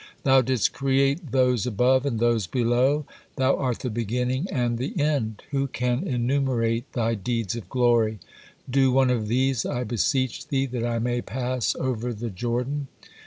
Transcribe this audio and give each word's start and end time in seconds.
Thou 0.23 0.41
didst 0.41 0.73
create 0.73 1.31
those 1.31 1.67
above 1.67 2.07
and 2.07 2.19
those 2.19 2.47
below, 2.47 3.05
Thou 3.35 3.55
art 3.55 3.81
the 3.81 3.91
beginning 3.91 4.47
and 4.51 4.79
the 4.79 4.99
end. 4.99 5.43
Who 5.51 5.67
can 5.67 6.07
enumerate 6.07 6.91
Thy 6.93 7.13
deeds 7.13 7.55
of 7.55 7.69
glory? 7.69 8.17
Do 8.67 8.91
one 8.91 9.11
of 9.11 9.27
these, 9.27 9.63
I 9.63 9.83
beseech 9.83 10.47
Thee, 10.47 10.65
that 10.65 10.83
I 10.83 10.97
may 10.97 11.21
pass 11.21 11.75
over 11.79 12.13
the 12.15 12.31
Jordan." 12.31 12.87